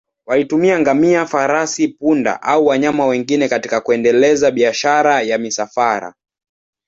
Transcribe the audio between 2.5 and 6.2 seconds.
wanyama wengine katika kuendeleza biashara ya misafara.